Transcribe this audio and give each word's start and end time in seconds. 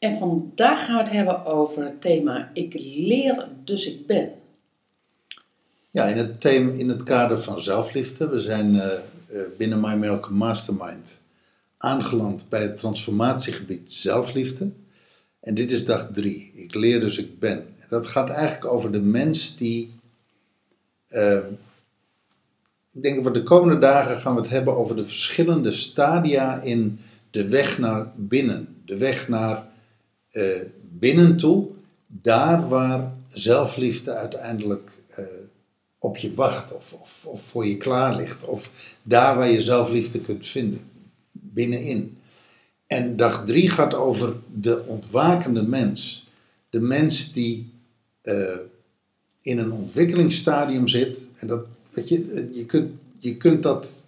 En 0.00 0.18
vandaag 0.18 0.84
gaan 0.84 0.96
we 0.96 1.02
het 1.02 1.12
hebben 1.12 1.44
over 1.44 1.84
het 1.84 2.00
thema 2.00 2.50
Ik 2.52 2.74
leer, 2.74 3.48
dus 3.64 3.86
ik 3.86 4.06
ben. 4.06 4.32
Ja, 5.90 6.04
in 6.04 6.16
het, 6.16 6.40
thema, 6.40 6.72
in 6.72 6.88
het 6.88 7.02
kader 7.02 7.38
van 7.38 7.62
zelfliefde, 7.62 8.28
we 8.28 8.40
zijn 8.40 8.80
eh, 8.80 8.92
eh, 8.92 9.02
binnen 9.58 9.80
My 9.80 9.94
Miracle 9.94 10.34
Mastermind 10.34 11.18
aangeland 11.76 12.48
bij 12.48 12.62
het 12.62 12.78
transformatiegebied 12.78 13.92
zelfliefde. 13.92 14.70
En 15.40 15.54
dit 15.54 15.70
is 15.70 15.84
dag 15.84 16.10
drie. 16.12 16.50
Ik 16.54 16.74
leer, 16.74 17.00
dus 17.00 17.18
ik 17.18 17.38
ben. 17.38 17.58
En 17.58 17.86
dat 17.88 18.06
gaat 18.06 18.30
eigenlijk 18.30 18.72
over 18.72 18.92
de 18.92 19.00
mens 19.00 19.56
die 19.56 19.92
eh, 21.08 21.38
ik 22.92 23.02
denk 23.02 23.14
dat 23.14 23.24
we 23.24 23.30
de 23.30 23.42
komende 23.42 23.78
dagen 23.78 24.16
gaan 24.16 24.34
we 24.34 24.40
het 24.40 24.50
hebben 24.50 24.76
over 24.76 24.96
de 24.96 25.04
verschillende 25.04 25.70
stadia 25.70 26.60
in 26.60 26.98
de 27.30 27.48
weg 27.48 27.78
naar 27.78 28.12
binnen. 28.16 28.82
De 28.84 28.98
weg 28.98 29.28
naar 29.28 29.68
eh, 30.30 30.60
binnen 30.98 31.36
toe, 31.36 31.68
daar 32.06 32.68
waar 32.68 33.12
zelfliefde 33.28 34.14
uiteindelijk 34.14 35.02
eh, 35.08 35.24
op 35.98 36.16
je 36.16 36.34
wacht 36.34 36.74
of, 36.74 36.92
of, 36.92 37.26
of 37.26 37.42
voor 37.42 37.66
je 37.66 37.76
klaar 37.76 38.16
ligt. 38.16 38.44
Of 38.44 38.94
daar 39.02 39.36
waar 39.36 39.50
je 39.50 39.60
zelfliefde 39.60 40.20
kunt 40.20 40.46
vinden, 40.46 40.80
binnenin. 41.32 42.18
En 42.86 43.16
dag 43.16 43.44
drie 43.44 43.68
gaat 43.68 43.94
over 43.94 44.36
de 44.54 44.84
ontwakende 44.86 45.62
mens. 45.62 46.28
De 46.70 46.80
mens 46.80 47.32
die 47.32 47.70
eh, 48.22 48.58
in 49.42 49.58
een 49.58 49.72
ontwikkelingsstadium 49.72 50.88
zit. 50.88 51.28
En 51.34 51.46
dat, 51.46 51.66
weet 51.92 52.08
je, 52.08 52.48
je, 52.52 52.66
kunt, 52.66 52.90
je 53.18 53.36
kunt 53.36 53.62
dat 53.62 54.04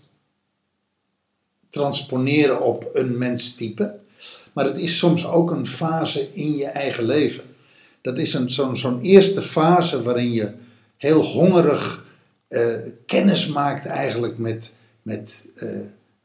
transponeren 1.69 2.61
op 2.61 2.89
een 2.93 3.19
menstype. 3.19 3.99
Maar 4.53 4.65
het 4.65 4.79
is 4.79 4.99
soms 4.99 5.27
ook 5.27 5.51
een 5.51 5.67
fase 5.67 6.29
in 6.33 6.57
je 6.57 6.67
eigen 6.67 7.05
leven. 7.05 7.45
Dat 8.01 8.19
is 8.19 8.45
zo'n, 8.73 9.01
eerste 9.01 9.43
fase 9.43 10.03
waarin 10.03 10.33
je 10.33 10.53
heel 10.97 11.23
hongerig 11.23 12.05
eh, 12.49 12.77
kennis 13.07 13.47
maakt 13.47 13.87
eigenlijk 13.87 14.39
met, 14.39 14.73
met, 15.03 15.49
eh, 15.55 15.69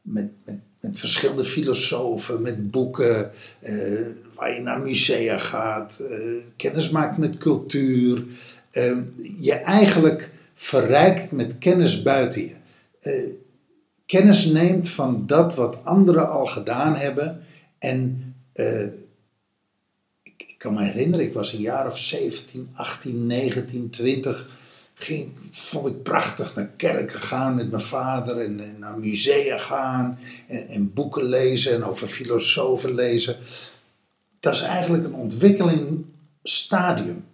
met, 0.02 0.30
met, 0.44 0.56
met 0.80 0.98
verschillende 0.98 1.44
filosofen, 1.44 2.42
met 2.42 2.70
boeken, 2.70 3.30
eh, 3.60 4.06
waar 4.34 4.54
je 4.54 4.60
naar 4.60 4.80
musea 4.80 5.38
gaat, 5.38 6.02
kennis 6.56 6.90
maakt 6.90 7.18
met 7.18 7.38
cultuur. 7.38 8.24
Eh, 8.70 8.96
je 9.38 9.52
eigenlijk 9.52 10.30
verrijkt 10.54 11.32
met 11.32 11.58
kennis 11.58 12.02
buiten 12.02 12.42
je. 12.42 12.56
Kennis 14.06 14.44
neemt 14.44 14.88
van 14.88 15.26
dat 15.26 15.54
wat 15.54 15.84
anderen 15.84 16.30
al 16.30 16.46
gedaan 16.46 16.96
hebben. 16.96 17.40
En 17.78 18.34
eh, 18.52 18.84
ik, 20.22 20.54
kan 20.58 20.74
me 20.74 20.82
herinneren, 20.82 21.26
ik 21.26 21.32
was 21.32 21.52
een 21.52 21.60
jaar 21.60 21.86
of 21.86 21.98
17, 21.98 22.68
18, 22.72 23.26
19, 23.26 23.90
20. 23.90 24.48
Ging, 24.94 25.32
vond 25.50 25.86
ik 25.86 26.02
prachtig 26.02 26.54
naar 26.54 26.70
kerken 26.76 27.20
gaan 27.20 27.54
met 27.54 27.70
mijn 27.70 27.82
vader 27.82 28.40
en, 28.40 28.60
en 28.60 28.78
naar 28.78 28.98
musea 28.98 29.58
gaan 29.58 30.18
en, 30.46 30.68
en 30.68 30.92
boeken 30.92 31.24
lezen 31.24 31.74
en 31.74 31.84
over 31.84 32.06
filosofen 32.06 32.94
lezen. 32.94 33.36
Dat 34.40 34.54
is 34.54 34.60
eigenlijk 34.60 35.04
een 35.04 35.14
ontwikkelingsstadium. 35.14 37.24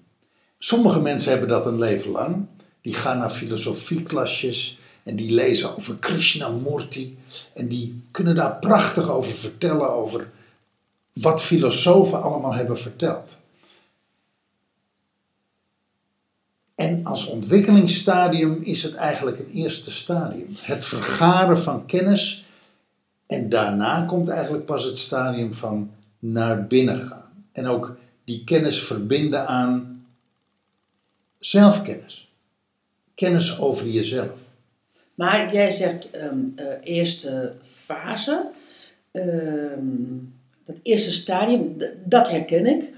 Sommige 0.59 1.01
mensen 1.01 1.31
hebben 1.31 1.49
dat 1.49 1.67
een 1.67 1.79
leven 1.79 2.11
lang. 2.11 2.47
Die 2.81 2.95
gaan 2.95 3.19
naar 3.19 3.31
filosofieklasjes 3.31 4.79
en 5.03 5.17
die 5.17 5.35
lezen 5.35 5.77
over 5.77 5.97
Krishnamurti. 5.97 7.19
En 7.55 7.69
die 7.69 8.03
kunnen 8.11 8.35
daar 8.35 8.59
prachtig 8.59 9.11
over 9.11 9.33
vertellen, 9.33 9.95
over 9.95 10.31
wat 11.21 11.43
filosofen 11.43 12.23
allemaal 12.23 12.55
hebben 12.55 12.79
verteld. 12.79 13.39
En 16.75 17.05
als 17.05 17.27
ontwikkelingsstadium 17.27 18.63
is 18.63 18.83
het 18.83 18.95
eigenlijk 18.95 19.39
een 19.39 19.51
eerste 19.51 19.91
stadium. 19.91 20.49
Het 20.61 20.85
vergaren 20.85 21.59
van 21.59 21.87
kennis. 21.87 22.45
En 23.27 23.49
daarna 23.49 24.05
komt 24.05 24.29
eigenlijk 24.29 24.65
pas 24.65 24.85
het 24.85 24.99
stadium 24.99 25.55
van 25.55 25.91
naar 26.19 26.67
binnen 26.67 26.99
gaan. 26.99 27.47
En 27.53 27.67
ook 27.67 27.97
die 28.25 28.45
kennis 28.45 28.83
verbinden 28.83 29.47
aan 29.47 30.07
zelfkennis. 31.39 32.33
Kennis 33.15 33.59
over 33.59 33.89
jezelf. 33.89 34.41
Maar 35.15 35.53
jij 35.53 35.71
zegt 35.71 36.11
eh, 36.11 36.29
eerste 36.83 37.53
fase. 37.69 38.47
Ehm, 39.11 40.17
dat 40.67 40.81
eerste 40.83 41.13
stadium, 41.13 41.77
dat 42.05 42.31
herken 42.31 42.67
ik. 42.67 42.93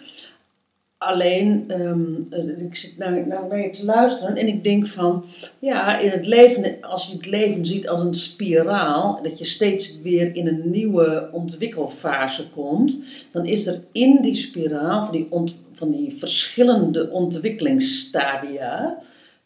Alleen, 0.99 1.65
ehm, 1.69 2.15
eh, 2.31 2.67
ik 2.67 2.77
zit 2.77 2.99
naar, 2.99 3.27
naar 3.27 3.61
je 3.61 3.71
te 3.71 3.85
luisteren 3.85 4.37
en 4.37 4.49
ik 4.49 4.65
denk 4.65 4.87
van, 4.87 5.25
ja, 5.59 5.99
in 5.99 6.11
het 6.11 6.27
leven, 6.27 6.81
als 6.81 7.07
je 7.07 7.13
het 7.13 7.27
leven 7.27 7.67
ziet 7.67 7.89
als 7.89 8.03
een 8.03 8.15
spiraal, 8.15 9.23
dat 9.23 9.39
je 9.39 9.45
steeds 9.45 10.01
weer 10.03 10.35
in 10.35 10.47
een 10.47 10.71
nieuwe 10.71 11.29
ontwikkelfase 11.33 12.49
komt, 12.49 13.03
dan 13.31 13.47
is 13.47 13.67
er 13.67 13.81
in 13.93 14.19
die 14.23 14.35
spiraal 14.35 15.05
van 15.05 15.13
die, 15.13 15.29
van 15.73 15.91
die 15.91 16.15
verschillende 16.15 17.11
ontwikkelingsstadia, 17.11 18.99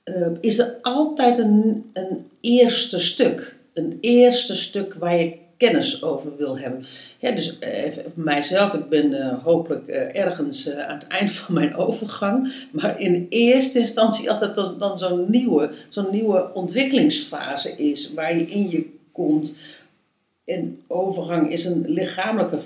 eh, 0.02 0.26
is 0.40 0.58
er 0.58 0.74
altijd 0.82 1.38
een, 1.38 1.90
een 1.92 2.26
eerste 2.40 2.98
stuk. 2.98 3.56
Een 3.74 3.98
eerste 4.00 4.56
stuk 4.56 4.94
waar 4.94 5.16
je 5.16 5.36
kennis 5.60 6.02
over 6.02 6.36
wil 6.36 6.58
hebben. 6.58 6.84
Ja, 7.18 7.30
dus 7.30 7.58
voor 7.90 8.02
mijzelf, 8.14 8.72
ik 8.72 8.88
ben 8.88 9.12
eh, 9.12 9.42
hopelijk 9.42 9.86
eh, 9.86 10.22
ergens 10.22 10.70
aan 10.70 10.94
het 10.94 11.06
eind 11.06 11.32
van 11.32 11.54
mijn 11.54 11.74
overgang. 11.86 12.52
Maar 12.72 13.00
in 13.00 13.26
eerste 13.28 13.78
instantie, 13.78 14.30
als 14.30 14.40
dat 14.40 14.78
dan, 14.78 14.98
zo'n 14.98 15.30
nieuwe, 15.30 15.70
zo'n 15.88 16.10
nieuwe 16.10 16.54
ontwikkelingsfase 16.54 17.76
is, 17.76 18.12
waar 18.14 18.36
je 18.36 18.46
in 18.46 18.70
je 18.70 18.86
komt. 19.12 19.54
En 20.44 20.80
overgang 20.86 21.52
is 21.52 21.64
een 21.64 21.84
lichamelijke, 21.88 22.58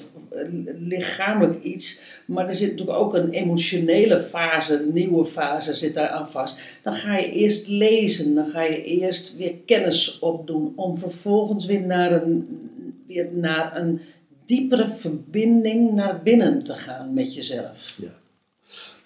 lichamelijk 0.79 1.63
iets, 1.63 2.01
maar 2.25 2.49
er 2.49 2.55
zit 2.55 2.71
natuurlijk 2.71 2.99
ook 2.99 3.15
een 3.15 3.31
emotionele 3.31 4.21
fase, 4.21 4.75
een 4.75 4.93
nieuwe 4.93 5.27
fase 5.27 5.75
zit 5.75 5.95
daar 5.95 6.09
aan 6.09 6.31
vast. 6.31 6.57
Dan 6.83 6.93
ga 6.93 7.17
je 7.17 7.33
eerst 7.33 7.69
lezen, 7.69 8.35
dan 8.35 8.47
ga 8.47 8.63
je 8.63 8.85
eerst 8.85 9.37
weer 9.37 9.55
kennis 9.67 10.19
opdoen, 10.19 10.73
om 10.77 10.99
vervolgens 10.99 11.67
weer 11.67 11.87
naar 11.87 12.13
een, 12.13 12.65
weer 13.07 13.29
naar 13.33 13.77
een 13.77 14.01
diepere 14.47 14.89
verbinding 14.89 15.93
naar 15.93 16.23
binnen 16.23 16.63
te 16.63 16.73
gaan 16.75 17.15
met 17.15 17.35
jezelf. 17.35 17.95
Ja. 18.01 18.15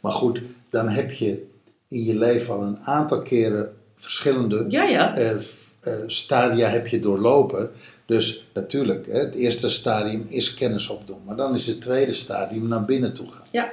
Maar 0.00 0.12
goed, 0.12 0.40
dan 0.70 0.88
heb 0.88 1.12
je 1.12 1.46
in 1.88 2.04
je 2.04 2.18
leven 2.18 2.54
al 2.54 2.62
een 2.62 2.78
aantal 2.82 3.22
keren 3.22 3.74
verschillende 3.96 4.64
Ja, 4.68 4.82
ja. 4.84 5.14
eh, 5.14 5.30
eh, 5.30 5.92
stadia 6.06 6.68
heb 6.68 6.86
je 6.86 7.00
doorlopen. 7.00 7.70
Dus 8.06 8.44
natuurlijk, 8.54 9.06
hè, 9.06 9.18
het 9.18 9.34
eerste 9.34 9.70
stadium 9.70 10.24
is 10.28 10.54
kennis 10.54 10.88
opdoen. 10.88 11.18
Maar 11.26 11.36
dan 11.36 11.54
is 11.54 11.66
het 11.66 11.80
tweede 11.80 12.12
stadium 12.12 12.68
naar 12.68 12.84
binnen 12.84 13.12
toe 13.14 13.26
gaan. 13.28 13.46
Ja, 13.50 13.70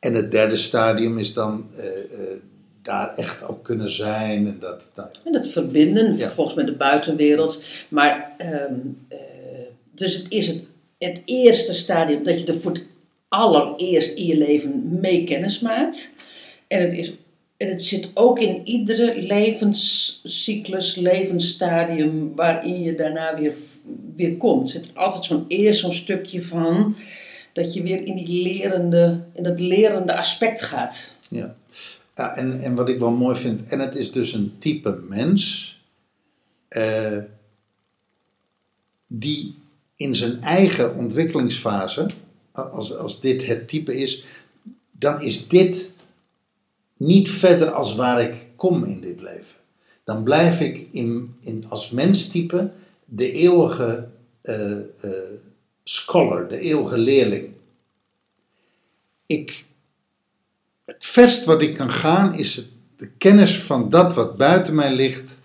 En 0.00 0.14
het 0.14 0.30
derde 0.32 0.56
stadium 0.56 1.18
is 1.18 1.32
dan 1.32 1.66
eh, 1.76 1.84
daar 2.82 3.14
echt 3.16 3.42
ook 3.42 3.64
kunnen 3.64 3.90
zijn. 3.90 4.46
En 4.46 4.56
dat, 4.60 4.82
dat, 4.94 5.18
en 5.24 5.34
het 5.34 5.48
verbinden, 5.48 6.06
Ja. 6.06 6.14
vervolgens 6.18 6.56
met 6.56 6.66
de 6.66 6.76
buitenwereld. 6.76 7.62
Maar, 7.88 8.34
ehm, 8.38 8.72
eh, 9.08 9.18
dus 9.98 10.14
het 10.14 10.30
is 10.30 10.46
het, 10.46 10.62
het 10.98 11.22
eerste 11.24 11.74
stadium 11.74 12.24
dat 12.24 12.40
je 12.40 12.46
er 12.46 12.60
voor 12.60 12.72
het 12.72 12.84
allereerst 13.28 14.16
in 14.16 14.26
je 14.26 14.36
leven 14.36 15.00
mee 15.00 15.24
kennis 15.24 15.60
maakt. 15.60 16.14
En 16.66 16.82
het, 16.82 16.92
is, 16.92 17.14
en 17.56 17.68
het 17.68 17.82
zit 17.82 18.10
ook 18.14 18.38
in 18.38 18.66
iedere 18.66 19.22
levenscyclus, 19.22 20.96
levensstadium 20.96 22.34
waarin 22.34 22.82
je 22.82 22.94
daarna 22.94 23.40
weer, 23.40 23.54
weer 24.16 24.36
komt. 24.36 24.62
Er 24.62 24.68
zit 24.68 24.90
altijd 24.94 25.24
zo'n 25.24 25.44
eerst 25.48 25.80
zo'n 25.80 25.92
stukje 25.92 26.44
van 26.44 26.96
dat 27.52 27.74
je 27.74 27.82
weer 27.82 28.04
in, 28.04 28.16
die 28.16 28.42
lerende, 28.42 29.20
in 29.32 29.42
dat 29.42 29.60
lerende 29.60 30.16
aspect 30.16 30.60
gaat. 30.60 31.14
ja. 31.30 31.56
Ja, 32.18 32.36
en, 32.36 32.60
en 32.60 32.74
wat 32.74 32.88
ik 32.88 32.98
wel 32.98 33.10
mooi 33.10 33.36
vind, 33.36 33.70
en 33.70 33.78
het 33.78 33.94
is 33.94 34.12
dus 34.12 34.32
een 34.32 34.52
type 34.58 35.04
mens 35.08 35.76
eh, 36.68 37.18
die 39.06 39.54
in 39.98 40.14
zijn 40.14 40.42
eigen 40.42 40.94
ontwikkelingsfase 40.94 42.10
als, 42.52 42.96
als 42.96 43.20
dit 43.20 43.46
het 43.46 43.68
type 43.68 43.96
is, 43.96 44.24
dan 44.90 45.20
is 45.20 45.48
dit 45.48 45.92
niet 46.96 47.30
verder 47.30 47.70
als 47.70 47.94
waar 47.94 48.22
ik 48.22 48.46
kom 48.56 48.84
in 48.84 49.00
dit 49.00 49.20
leven. 49.20 49.56
Dan 50.04 50.22
blijf 50.22 50.60
ik 50.60 50.86
in, 50.90 51.34
in, 51.40 51.64
als 51.68 51.90
menstype 51.90 52.70
de 53.04 53.30
eeuwige 53.30 54.08
eh, 54.40 54.76
scholar, 55.84 56.48
de 56.48 56.58
eeuwige 56.58 56.98
leerling. 56.98 57.48
Ik, 59.26 59.64
het 60.84 61.04
verst 61.04 61.44
wat 61.44 61.62
ik 61.62 61.74
kan 61.74 61.90
gaan 61.90 62.34
is 62.34 62.66
de 62.96 63.10
kennis 63.18 63.58
van 63.58 63.90
dat 63.90 64.14
wat 64.14 64.36
buiten 64.36 64.74
mij 64.74 64.94
ligt, 64.94 65.37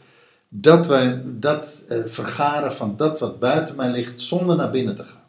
dat, 0.56 0.88
wij, 0.88 1.22
dat 1.26 1.82
eh, 1.88 1.98
vergaren 2.06 2.74
van 2.74 2.98
dat 2.98 3.20
wat 3.20 3.40
buiten 3.40 3.76
mij 3.76 3.92
ligt, 3.92 4.22
zonder 4.22 4.56
naar 4.56 4.72
binnen 4.72 4.96
te 4.96 5.04
gaan. 5.04 5.22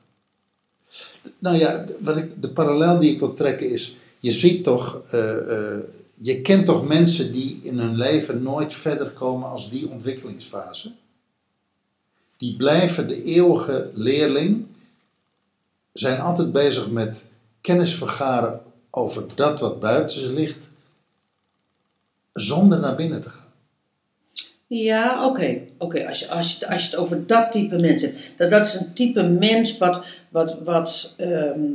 Nou 1.38 1.56
ja, 1.56 1.84
wat 2.00 2.16
ik, 2.16 2.42
de 2.42 2.48
parallel 2.48 2.98
die 2.98 3.12
ik 3.12 3.18
wil 3.18 3.34
trekken 3.34 3.70
is, 3.70 3.96
je 4.18 4.32
ziet 4.32 4.64
toch, 4.64 5.02
eh, 5.10 5.74
eh, 5.74 5.78
je 6.14 6.40
kent 6.40 6.66
toch 6.66 6.88
mensen 6.88 7.32
die 7.32 7.60
in 7.62 7.78
hun 7.78 7.96
leven 7.96 8.42
nooit 8.42 8.72
verder 8.72 9.10
komen 9.10 9.48
als 9.48 9.70
die 9.70 9.88
ontwikkelingsfase? 9.88 10.92
Die 12.36 12.56
blijven 12.56 13.08
de 13.08 13.22
eeuwige 13.22 13.90
leerling, 13.92 14.66
zijn 15.92 16.20
altijd 16.20 16.52
bezig 16.52 16.90
met 16.90 17.26
kennis 17.60 17.94
vergaren 17.94 18.60
over 18.90 19.24
dat 19.34 19.60
wat 19.60 19.80
buiten 19.80 20.20
ze 20.20 20.34
ligt, 20.34 20.68
zonder 22.32 22.80
naar 22.80 22.96
binnen 22.96 23.20
te 23.20 23.28
gaan. 23.28 23.43
Ja, 24.76 25.26
oké. 25.26 25.60
oké. 25.78 26.08
Als, 26.08 26.18
je, 26.18 26.28
als, 26.28 26.56
je, 26.58 26.68
als 26.68 26.82
je 26.82 26.90
het 26.90 26.96
over 26.96 27.26
dat 27.26 27.52
type 27.52 27.76
mens 27.76 28.02
hebt. 28.02 28.18
Dat, 28.36 28.50
dat 28.50 28.66
is 28.66 28.74
een 28.74 28.92
type 28.94 29.22
mens 29.22 29.78
wat, 29.78 30.04
wat, 30.28 30.62
wat, 30.62 31.14
ehm, 31.16 31.72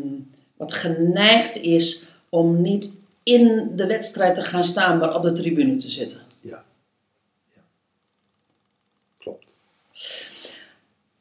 wat 0.57 0.73
geneigd 0.73 1.55
is 1.55 2.03
om 2.29 2.61
niet 2.61 2.95
in 3.23 3.71
de 3.75 3.87
wedstrijd 3.87 4.35
te 4.35 4.41
gaan 4.41 4.63
staan, 4.63 4.97
maar 4.97 5.15
op 5.15 5.23
de 5.23 5.31
tribune 5.31 5.75
te 5.75 5.91
zitten. 5.91 6.21
Ja. 6.39 6.63
ja. 7.47 7.61
Klopt. 9.17 9.53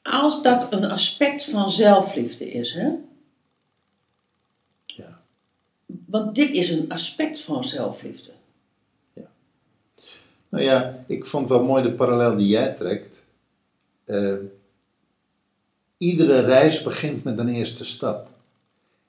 Als 0.03 0.43
dat 0.43 0.73
een 0.73 0.85
aspect 0.85 1.45
van 1.45 1.71
zelfliefde 1.71 2.51
is, 2.51 2.75
hè? 2.75 2.89
Ja. 4.87 5.21
Want 5.87 6.35
dit 6.35 6.51
is 6.51 6.71
een 6.71 6.89
aspect 6.89 7.41
van 7.41 7.65
zelfliefde. 7.65 8.33
Nou 10.49 10.65
ja, 10.65 11.05
ik 11.07 11.27
vond 11.27 11.49
wel 11.49 11.65
mooi 11.65 11.83
de 11.83 11.93
parallel 11.93 12.37
die 12.37 12.49
jij 12.49 12.73
trekt. 12.73 13.23
Eh, 14.05 14.35
iedere 15.97 16.41
reis 16.41 16.83
begint 16.83 17.25
met 17.25 17.39
een 17.39 17.49
eerste 17.49 17.85
stap. 17.85 18.29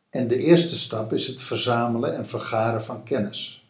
En 0.10 0.28
de 0.28 0.38
eerste 0.38 0.78
stap 0.78 1.14
is 1.14 1.28
het 1.28 1.42
verzamelen 1.42 2.16
en 2.16 2.28
vergaren 2.28 2.84
van 2.84 3.04
kennis. 3.04 3.64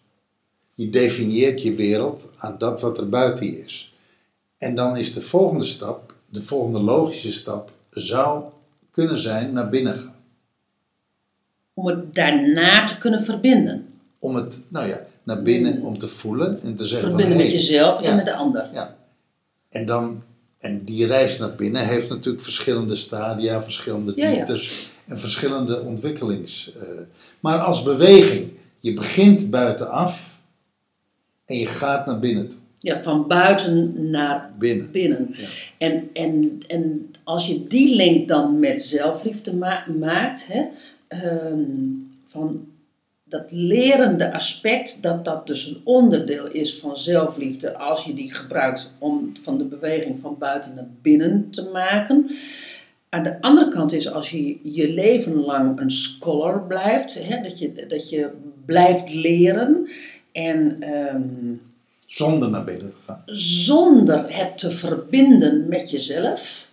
Je 0.74 0.90
definieert 0.90 1.62
je 1.62 1.74
wereld 1.74 2.28
aan 2.36 2.56
dat 2.58 2.82
wat 2.82 2.98
er 2.98 3.10
buiten 3.10 3.46
je 3.46 3.64
is. 3.64 3.94
En 4.58 4.76
dan 4.76 4.98
is 4.98 5.14
de 5.14 5.22
volgende 5.22 5.66
stap, 5.66 6.14
de 6.26 6.44
volgende 6.44 6.80
logische 6.80 7.32
stap, 7.32 7.72
zou 7.92 8.44
kunnen 8.92 9.18
zijn 9.18 9.54
naar 9.54 9.70
binnen 9.70 9.98
gaan. 9.98 10.16
Om 11.74 11.88
het 11.88 12.16
daarna 12.16 12.86
te 12.86 12.98
kunnen 12.98 13.24
verbinden. 13.24 13.88
Om 14.20 14.36
het, 14.36 14.62
nou 14.68 14.88
ja, 14.88 15.06
naar 15.24 15.42
binnen 15.42 15.82
om 15.82 15.98
te 15.98 16.08
voelen 16.08 16.62
en 16.62 16.76
te 16.76 16.86
zeggen 16.86 17.10
Verbinden 17.10 17.36
van, 17.38 17.46
met 17.46 17.54
hey, 17.54 17.62
jezelf 17.62 18.02
ja. 18.02 18.10
en 18.10 18.16
met 18.16 18.26
de 18.26 18.34
ander. 18.34 18.70
Ja. 18.74 18.96
En, 19.70 19.86
dan, 19.86 20.22
en 20.58 20.84
die 20.84 21.06
reis 21.06 21.38
naar 21.38 21.56
binnen 21.56 21.88
heeft 21.88 22.10
natuurlijk 22.10 22.44
verschillende 22.44 22.96
stadia, 22.96 23.64
verschillende 23.64 24.14
Ja, 24.16 24.28
ja. 24.28 24.36
dieptes 24.36 24.90
en 25.08 25.20
verschillende 25.20 25.82
ontwikkelings. 25.82 26.72
eh, 26.82 26.88
maar 27.40 27.58
als 27.58 27.84
beweging, 27.84 28.50
je 28.80 28.94
begint 28.94 29.50
buitenaf 29.50 30.38
en 31.46 31.56
je 31.58 31.66
gaat 31.68 32.06
naar 32.06 32.20
binnen 32.20 32.48
toe. 32.48 32.60
Ja, 32.82 33.02
van 33.02 33.28
buiten 33.28 34.10
naar 34.10 34.52
Binnen. 34.60 34.92
binnen. 34.92 35.30
Ja. 35.32 35.48
En, 35.78 36.10
en, 36.14 36.60
en 36.68 37.12
als 37.24 37.48
je 37.48 37.68
die 37.68 37.96
link 37.96 38.28
dan 38.28 38.60
met 38.60 38.82
zelfliefde 38.82 39.56
ma- 39.56 39.86
maakt, 40.00 40.48
hè, 40.48 40.64
ehm, 41.08 41.60
van 42.28 42.68
dat 43.30 43.44
lerende 43.50 44.34
aspect, 44.34 45.02
dat 45.04 45.26
dat 45.26 45.48
dus 45.48 45.68
een 45.68 45.82
onderdeel 45.84 46.48
is 46.52 46.80
van 46.80 46.98
zelfliefde 46.98 47.78
als 47.78 48.04
je 48.04 48.14
die 48.14 48.34
gebruikt 48.34 48.92
om 48.98 49.34
van 49.44 49.58
de 49.58 49.64
beweging 49.64 50.20
van 50.22 50.36
buiten 50.40 50.74
naar 50.76 50.88
binnen 51.02 51.48
te 51.50 51.70
maken. 51.74 52.32
Aan 53.10 53.24
de 53.24 53.42
andere 53.42 53.70
kant 53.70 53.92
is 53.92 54.12
als 54.12 54.30
je 54.30 54.60
je 54.64 54.90
leven 54.90 55.36
lang 55.36 55.80
een 55.80 55.92
scholar 55.92 56.62
blijft, 56.62 57.24
hè, 57.24 57.42
dat, 57.42 57.60
je, 57.60 57.86
dat 57.88 58.10
je 58.10 58.30
blijft 58.66 59.14
leren 59.14 59.90
en 60.32 60.78
ehm, 60.80 61.56
Zonder 62.06 62.50
naar 62.50 62.64
binnen 62.64 62.90
te 62.90 62.96
gaan. 63.06 63.24
zonder 63.66 64.38
het 64.38 64.58
te 64.58 64.72
verbinden 64.72 65.68
met 65.68 65.90
jezelf. 65.90 66.69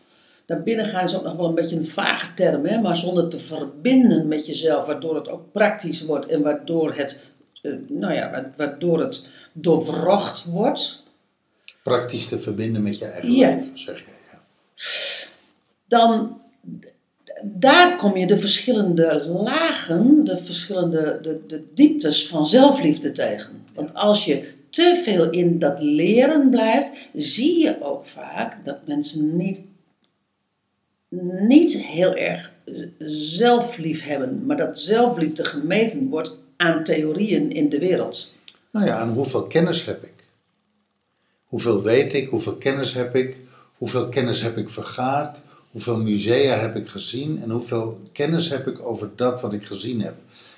Naar 0.47 0.63
binnen 0.63 0.87
gaan 0.87 1.05
is 1.05 1.17
ook 1.17 1.23
nog 1.25 1.37
wel 1.37 1.49
een 1.49 1.55
beetje 1.55 1.77
een 1.77 1.87
vage 1.87 2.35
term, 2.35 2.67
hè? 2.67 2.81
maar 2.81 2.97
zonder 2.97 3.29
te 3.29 3.39
verbinden 3.41 4.29
met 4.29 4.47
jezelf, 4.47 4.87
waardoor 4.87 5.15
het 5.15 5.29
ook 5.29 5.53
praktisch 5.53 6.05
wordt 6.05 6.27
en 6.27 6.43
waardoor 6.43 6.95
het, 6.95 7.21
eh, 7.63 7.73
nou 7.89 8.15
ja, 8.15 8.31
wa- 8.31 8.53
waardoor 8.57 9.01
het 9.01 9.27
doorwrocht 9.53 10.45
wordt. 10.45 11.03
Praktisch 11.83 12.27
te 12.29 12.39
verbinden 12.39 12.83
met 12.83 12.99
je 12.99 13.05
eigen 13.05 13.33
Ja. 13.33 13.49
leven, 13.49 13.79
zeg 13.79 13.99
jij. 13.99 14.15
Ja. 14.33 14.39
dan 15.89 16.41
daar 17.43 17.97
kom 17.97 18.17
je 18.17 18.27
de 18.27 18.39
verschillende 18.39 19.25
lagen, 19.27 20.25
de 20.25 20.39
verschillende 20.39 21.19
de, 21.23 21.41
de 21.47 21.65
dieptes 21.75 22.29
van 22.29 22.47
zelfliefde 22.47 23.13
tegen. 23.13 23.65
Want 23.75 23.95
als 23.95 24.25
je 24.25 24.53
te 24.71 25.01
veel 25.05 25.31
in 25.31 25.59
dat 25.59 25.81
leren 25.81 26.51
blijft, 26.51 26.93
zie 27.15 27.59
je 27.59 27.77
ook 27.83 28.07
vaak 28.07 28.65
dat 28.65 28.87
mensen 28.87 29.37
niet, 29.37 29.61
niet 31.49 31.83
heel 31.83 32.15
erg 32.15 32.53
zelflief 33.09 34.03
hebben, 34.03 34.47
maar 34.47 34.57
dat 34.57 34.79
zelfliefde 34.79 35.45
gemeten 35.45 36.09
wordt 36.09 36.35
aan 36.57 36.85
theorieën 36.85 37.51
in 37.51 37.69
de 37.69 37.79
wereld. 37.79 38.33
Nou 38.71 38.87
ja, 38.87 38.97
aan 38.97 39.13
hoeveel 39.13 39.47
kennis 39.47 39.85
heb 39.85 40.05
ik? 40.05 40.15
Hoeveel 41.45 41.83
weet 41.83 42.13
ik? 42.13 42.29
Hoeveel 42.29 42.57
kennis 42.57 42.95
heb 42.95 43.17
ik? 43.17 43.37
Hoeveel 43.79 44.09
kennis 44.09 44.43
heb 44.43 44.57
ik 44.57 44.71
vergaard? 44.71 45.41
Hoeveel 45.71 45.99
musea 45.99 46.59
heb 46.59 46.77
ik 46.77 46.89
gezien? 46.89 47.43
En 47.43 47.51
hoeveel 47.51 48.01
kennis 48.13 48.51
heb 48.51 48.67
ik 48.67 48.83
over 48.83 49.11
dat 49.17 49.41
wat 49.41 49.53
ik 49.53 49.67
gezien 49.67 50.01
heb? 50.01 50.15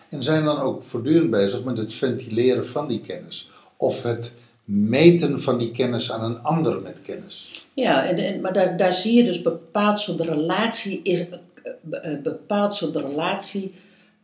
En 0.08 0.22
zijn 0.22 0.44
dan 0.44 0.58
ook 0.58 0.82
voortdurend 0.82 1.30
bezig 1.30 1.64
met 1.64 1.78
het 1.78 1.92
ventileren 1.92 2.66
van 2.66 2.88
die 2.88 3.00
kennis. 3.00 3.50
Of 3.76 4.02
het 4.02 4.32
meten 4.68 5.40
van 5.40 5.58
die 5.58 5.70
kennis 5.70 6.12
aan 6.12 6.24
een 6.24 6.42
ander 6.42 6.80
met 6.80 7.02
kennis. 7.02 7.66
Ja, 7.74 8.06
en, 8.06 8.16
en, 8.16 8.40
maar 8.40 8.52
daar, 8.52 8.76
daar 8.76 8.92
zie 8.92 9.14
je 9.14 9.24
dus 9.24 9.42
bepaald 9.42 10.00
soort 10.00 10.20
relatie 10.20 11.00
is, 11.02 11.20
eh, 11.20 12.12
eh, 12.12 12.22
bepaald 12.22 12.74
soort 12.74 12.96
relatie 12.96 13.74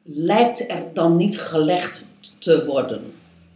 lijkt 0.02 0.70
er 0.70 0.84
dan 0.92 1.16
niet 1.16 1.40
gelegd 1.40 2.06
te 2.38 2.64
worden. 2.64 3.02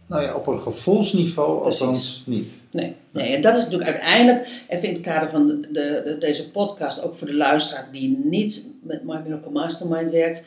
Nou 0.05 0.23
ja, 0.23 0.35
op 0.35 0.47
een 0.47 0.59
gevoelsniveau 0.59 1.61
Precies. 1.61 1.81
althans 1.81 2.23
niet. 2.25 2.59
Nee, 2.71 2.95
nee, 3.11 3.35
en 3.35 3.41
dat 3.41 3.57
is 3.57 3.63
natuurlijk 3.63 3.89
uiteindelijk, 3.89 4.63
even 4.67 4.87
in 4.87 4.93
het 4.93 5.03
kader 5.03 5.29
van 5.29 5.47
de, 5.47 5.71
de, 5.71 6.15
deze 6.19 6.49
podcast, 6.49 7.01
ook 7.01 7.15
voor 7.15 7.27
de 7.27 7.35
luisteraar 7.35 7.87
die 7.91 8.21
niet 8.23 8.67
met 8.83 9.03
Miracle 9.03 9.51
Mastermind 9.51 10.11
werkt. 10.11 10.43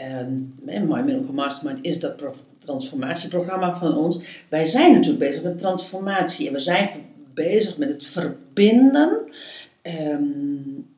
En 0.00 0.54
My 0.64 0.78
Miracle 0.78 1.32
Mastermind 1.32 1.84
is 1.84 2.00
dat 2.00 2.16
pro- 2.16 2.34
transformatieprogramma 2.58 3.76
van 3.76 3.96
ons. 3.96 4.18
Wij 4.48 4.64
zijn 4.64 4.92
natuurlijk 4.92 5.18
bezig 5.18 5.42
met 5.42 5.58
transformatie 5.58 6.46
en 6.46 6.52
we 6.52 6.60
zijn 6.60 6.90
bezig 7.34 7.76
met 7.76 7.88
het 7.88 8.06
verbinden 8.06 9.18
ehm, 9.82 10.22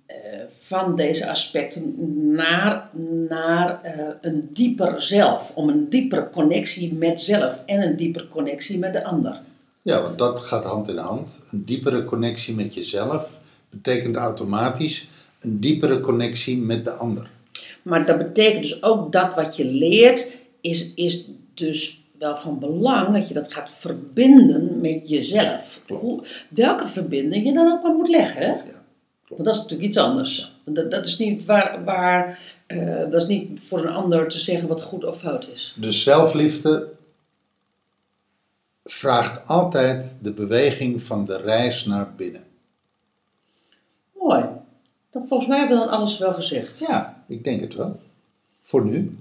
eh, 0.06 0.16
van 0.56 0.96
deze 0.96 1.28
aspecten 1.28 1.94
naar, 2.34 2.90
naar 3.28 3.82
eh, 3.82 3.92
een 4.20 4.48
dieper 4.52 5.02
zelf. 5.02 5.52
Om 5.54 5.68
een 5.68 5.88
diepere 5.88 6.30
connectie 6.30 6.94
met 6.94 7.20
zelf 7.20 7.62
en 7.66 7.82
een 7.82 7.96
diepere 7.96 8.28
connectie 8.28 8.78
met 8.78 8.92
de 8.92 9.04
ander. 9.04 9.40
Ja, 9.82 10.02
want 10.02 10.18
dat 10.18 10.40
gaat 10.40 10.64
hand 10.64 10.88
in 10.88 10.96
hand. 10.96 11.42
Een 11.50 11.64
diepere 11.64 12.04
connectie 12.04 12.54
met 12.54 12.74
jezelf 12.74 13.40
betekent 13.70 14.16
automatisch 14.16 15.08
een 15.40 15.60
diepere 15.60 16.00
connectie 16.00 16.58
met 16.58 16.84
de 16.84 16.92
ander. 16.92 17.30
Maar 17.86 18.06
dat 18.06 18.18
betekent 18.18 18.62
dus 18.62 18.82
ook 18.82 19.12
dat 19.12 19.34
wat 19.34 19.56
je 19.56 19.64
leert, 19.64 20.32
is, 20.60 20.94
is 20.94 21.24
dus 21.54 22.04
wel 22.18 22.36
van 22.36 22.58
belang 22.58 23.14
dat 23.14 23.28
je 23.28 23.34
dat 23.34 23.52
gaat 23.52 23.70
verbinden 23.70 24.80
met 24.80 25.08
jezelf. 25.08 25.82
Hoe, 25.88 26.22
welke 26.48 26.86
verbinding 26.86 27.46
je 27.46 27.52
dan 27.52 27.72
ook 27.72 27.82
maar 27.82 27.94
moet 27.94 28.08
leggen. 28.08 28.42
Hè? 28.42 28.52
klopt. 28.52 28.80
Want 29.28 29.44
dat 29.44 29.54
is 29.54 29.60
natuurlijk 29.60 29.88
iets 29.88 29.96
anders. 29.96 30.52
Dat, 30.64 30.90
dat 30.90 31.06
is 31.06 31.18
niet 31.18 31.44
waar, 31.44 31.84
waar 31.84 32.38
eh, 32.66 33.10
dat 33.10 33.22
is 33.22 33.26
niet 33.26 33.60
voor 33.60 33.78
een 33.78 33.94
ander 33.94 34.28
te 34.28 34.38
zeggen 34.38 34.68
wat 34.68 34.82
goed 34.82 35.04
of 35.04 35.18
fout 35.18 35.48
is. 35.52 35.74
Dus 35.78 36.02
zelfliefde 36.02 36.88
vraagt 38.84 39.48
altijd 39.48 40.18
de 40.22 40.32
beweging 40.32 41.02
van 41.02 41.24
de 41.24 41.36
reis 41.36 41.84
naar 41.84 42.14
binnen. 42.16 42.44
Mooi. 44.12 44.44
Dan, 45.10 45.26
volgens 45.26 45.48
mij 45.48 45.58
hebben 45.58 45.78
we 45.78 45.84
dan 45.84 45.92
alles 45.92 46.18
wel 46.18 46.32
gezegd. 46.32 46.78
Ja, 46.78 47.15
ik 47.26 47.44
denk 47.44 47.60
het 47.60 47.74
wel. 47.74 48.00
voor 48.62 48.84
nu. 48.84 49.16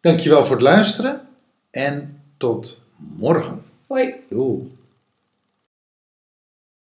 Dankjewel 0.00 0.44
voor 0.44 0.56
het 0.56 0.64
luisteren 0.64 1.28
en 1.70 2.22
tot 2.36 2.80
morgen. 2.96 3.62
Hoi. 3.86 4.14
Doei. 4.28 4.75